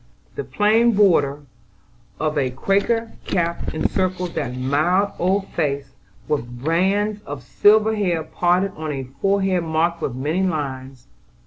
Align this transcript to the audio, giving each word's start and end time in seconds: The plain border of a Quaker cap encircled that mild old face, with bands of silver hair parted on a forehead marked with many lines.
The 0.33 0.43
plain 0.43 0.93
border 0.93 1.43
of 2.19 2.35
a 2.35 2.49
Quaker 2.49 3.11
cap 3.23 3.71
encircled 3.71 4.33
that 4.33 4.57
mild 4.57 5.11
old 5.19 5.47
face, 5.49 5.91
with 6.27 6.65
bands 6.65 7.21
of 7.23 7.43
silver 7.43 7.95
hair 7.95 8.23
parted 8.23 8.71
on 8.75 8.91
a 8.91 9.03
forehead 9.21 9.63
marked 9.63 10.01
with 10.01 10.15
many 10.15 10.41
lines. 10.41 11.05